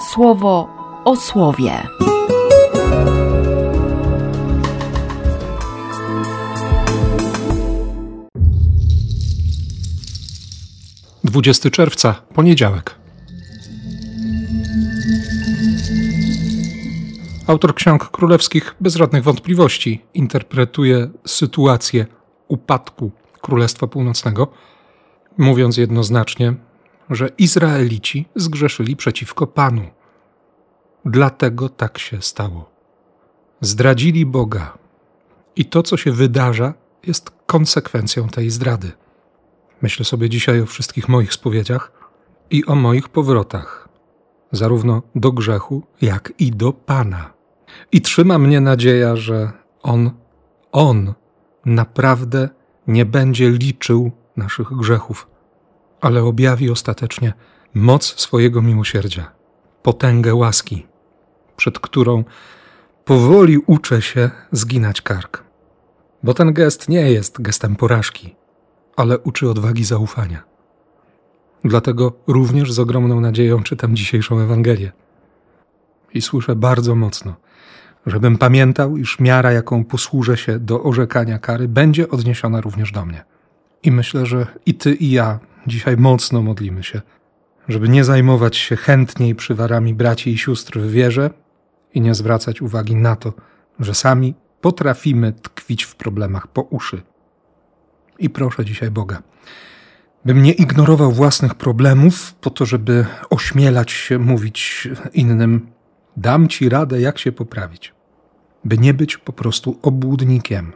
słowo 0.00 0.68
o 1.04 1.16
słowie. 1.16 1.82
20 11.24 11.70
czerwca, 11.70 12.14
poniedziałek. 12.34 12.94
Autor 17.46 17.74
ksiąg 17.74 18.10
królewskich 18.10 18.74
bez 18.80 18.94
żadnych 18.94 19.22
wątpliwości 19.22 20.02
interpretuje 20.14 21.10
sytuację 21.26 22.06
upadku 22.48 23.10
Królestwa 23.40 23.86
Północnego, 23.86 24.48
mówiąc 25.38 25.76
jednoznacznie, 25.76 26.54
że 27.10 27.28
Izraelici 27.38 28.28
zgrzeszyli 28.34 28.96
przeciwko 28.96 29.46
Panu. 29.46 29.86
Dlatego 31.04 31.68
tak 31.68 31.98
się 31.98 32.22
stało. 32.22 32.70
Zdradzili 33.60 34.26
Boga. 34.26 34.78
I 35.56 35.64
to, 35.64 35.82
co 35.82 35.96
się 35.96 36.12
wydarza, 36.12 36.74
jest 37.06 37.30
konsekwencją 37.46 38.28
tej 38.28 38.50
zdrady. 38.50 38.92
Myślę 39.82 40.04
sobie 40.04 40.28
dzisiaj 40.28 40.60
o 40.60 40.66
wszystkich 40.66 41.08
moich 41.08 41.32
spowiedziach 41.32 41.92
i 42.50 42.66
o 42.66 42.74
moich 42.74 43.08
powrotach, 43.08 43.88
zarówno 44.52 45.02
do 45.14 45.32
grzechu, 45.32 45.82
jak 46.00 46.32
i 46.38 46.50
do 46.50 46.72
Pana. 46.72 47.32
I 47.92 48.00
trzyma 48.00 48.38
mnie 48.38 48.60
nadzieja, 48.60 49.16
że 49.16 49.52
On, 49.82 50.10
On 50.72 51.14
naprawdę 51.64 52.48
nie 52.86 53.04
będzie 53.04 53.50
liczył 53.50 54.10
naszych 54.36 54.72
grzechów, 54.72 55.26
ale 56.00 56.22
objawi 56.22 56.70
ostatecznie 56.70 57.32
moc 57.74 58.20
swojego 58.20 58.62
miłosierdzia, 58.62 59.30
potęgę 59.82 60.34
łaski, 60.34 60.86
przed 61.56 61.78
którą 61.78 62.24
powoli 63.04 63.58
uczę 63.58 64.02
się 64.02 64.30
zginać 64.52 65.02
kark. 65.02 65.44
Bo 66.22 66.34
ten 66.34 66.52
gest 66.52 66.88
nie 66.88 67.12
jest 67.12 67.42
gestem 67.42 67.76
porażki, 67.76 68.36
ale 68.96 69.18
uczy 69.18 69.50
odwagi 69.50 69.84
zaufania. 69.84 70.42
Dlatego 71.64 72.12
również 72.26 72.72
z 72.72 72.78
ogromną 72.78 73.20
nadzieją 73.20 73.62
czytam 73.62 73.96
dzisiejszą 73.96 74.38
Ewangelię. 74.38 74.92
I 76.14 76.22
słyszę 76.22 76.56
bardzo 76.56 76.94
mocno, 76.94 77.34
żebym 78.06 78.38
pamiętał, 78.38 78.96
iż 78.96 79.20
miara, 79.20 79.52
jaką 79.52 79.84
posłużę 79.84 80.36
się 80.36 80.58
do 80.58 80.82
orzekania 80.82 81.38
kary, 81.38 81.68
będzie 81.68 82.08
odniesiona 82.08 82.60
również 82.60 82.92
do 82.92 83.04
mnie. 83.04 83.24
I 83.82 83.92
myślę, 83.92 84.26
że 84.26 84.46
i 84.66 84.74
ty, 84.74 84.94
i 84.94 85.10
ja 85.10 85.38
dzisiaj 85.66 85.96
mocno 85.96 86.42
modlimy 86.42 86.82
się, 86.82 87.00
żeby 87.68 87.88
nie 87.88 88.04
zajmować 88.04 88.56
się 88.56 88.76
chętniej 88.76 89.34
przywarami 89.34 89.94
braci 89.94 90.30
i 90.30 90.38
sióstr 90.38 90.78
w 90.78 90.90
wierze 90.90 91.30
i 91.94 92.00
nie 92.00 92.14
zwracać 92.14 92.62
uwagi 92.62 92.96
na 92.96 93.16
to, 93.16 93.32
że 93.80 93.94
sami 93.94 94.34
potrafimy 94.60 95.32
tkwić 95.32 95.84
w 95.84 95.96
problemach 95.96 96.46
po 96.46 96.62
uszy. 96.62 97.02
I 98.18 98.30
proszę 98.30 98.64
dzisiaj 98.64 98.90
Boga, 98.90 99.22
bym 100.24 100.42
nie 100.42 100.52
ignorował 100.52 101.12
własnych 101.12 101.54
problemów 101.54 102.34
po 102.34 102.50
to, 102.50 102.66
żeby 102.66 103.06
ośmielać 103.30 103.90
się 103.90 104.18
mówić 104.18 104.88
innym: 105.12 105.66
Dam 106.16 106.48
ci 106.48 106.68
radę, 106.68 107.00
jak 107.00 107.18
się 107.18 107.32
poprawić. 107.32 107.94
By 108.64 108.78
nie 108.78 108.94
być 108.94 109.16
po 109.16 109.32
prostu 109.32 109.78
obłudnikiem, 109.82 110.72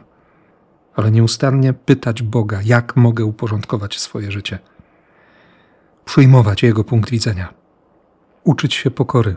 ale 0.95 1.11
nieustannie 1.11 1.73
pytać 1.73 2.23
Boga, 2.23 2.59
jak 2.63 2.95
mogę 2.95 3.25
uporządkować 3.25 3.99
swoje 3.99 4.31
życie. 4.31 4.59
Przyjmować 6.05 6.63
Jego 6.63 6.83
punkt 6.83 7.09
widzenia. 7.09 7.53
Uczyć 8.43 8.73
się 8.73 8.91
pokory 8.91 9.35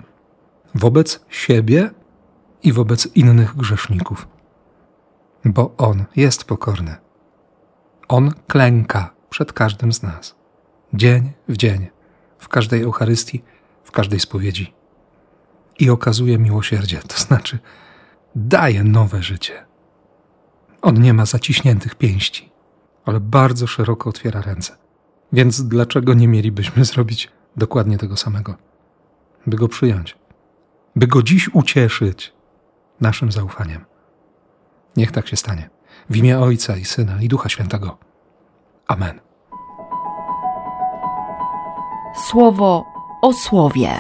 wobec 0.75 1.25
siebie 1.29 1.91
i 2.63 2.73
wobec 2.73 3.07
innych 3.17 3.57
grzeszników. 3.57 4.29
Bo 5.45 5.75
On 5.77 6.05
jest 6.17 6.45
pokorny 6.45 6.97
on 8.09 8.31
klęka 8.47 9.15
przed 9.31 9.53
każdym 9.53 9.93
z 9.93 10.03
nas, 10.03 10.35
dzień 10.95 11.33
w 11.49 11.57
dzień, 11.57 11.87
w 12.39 12.49
każdej 12.49 12.83
Eucharystii, 12.83 13.45
w 13.85 13.91
każdej 13.91 14.21
spowiedzi. 14.21 14.75
I 15.79 15.91
okazuje 15.91 16.39
miłosierdzie, 16.39 16.99
to 17.09 17.19
znaczy 17.19 17.59
daje 18.35 18.85
nowe 18.85 19.23
życie. 19.23 19.67
On 20.83 21.01
nie 21.03 21.15
ma 21.15 21.27
zaciśniętych 21.27 21.95
pięści, 21.95 22.53
ale 23.05 23.21
bardzo 23.21 23.67
szeroko 23.67 24.11
otwiera 24.11 24.41
ręce. 24.41 24.77
Więc 25.33 25.63
dlaczego 25.63 26.15
nie 26.15 26.29
mielibyśmy 26.29 26.85
zrobić 26.85 27.31
dokładnie 27.57 27.99
tego 27.99 28.17
samego? 28.17 28.55
By 29.47 29.57
go 29.57 29.69
przyjąć, 29.69 30.17
by 30.97 31.07
go 31.07 31.23
dziś 31.23 31.51
ucieszyć 31.53 32.33
naszym 33.01 33.33
zaufaniem. 33.33 33.85
Niech 34.97 35.13
tak 35.13 35.29
się 35.29 35.37
stanie. 35.37 35.71
W 36.11 36.17
imię 36.17 36.39
Ojca 36.39 36.77
i 36.77 36.85
Syna 36.85 37.23
i 37.23 37.29
Ducha 37.29 37.49
Świętego. 37.49 37.99
Amen. 38.87 39.21
Słowo 42.31 42.85
o 43.23 43.33
słowie. 43.33 43.91